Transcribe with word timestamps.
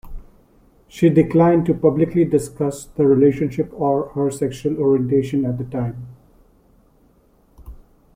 She 0.87 1.11
declined 1.11 1.67
to 1.67 1.75
publicly 1.75 2.25
discuss 2.25 2.85
the 2.85 3.05
relationship 3.05 3.69
or 3.79 4.09
her 4.15 4.31
sexual 4.31 4.77
orientation 4.79 5.45
at 5.45 5.59
the 5.59 5.63
time. 5.65 6.07